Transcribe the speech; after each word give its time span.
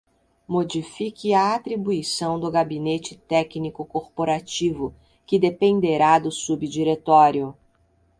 Modifique 0.47 1.31
a 1.35 1.53
atribuição 1.53 2.39
do 2.39 2.49
Gabinete 2.49 3.15
Técnico 3.15 3.85
Corporativo, 3.85 4.95
que 5.27 5.37
dependerá 5.37 6.17
do 6.17 6.31
Subdiretório. 6.31 7.55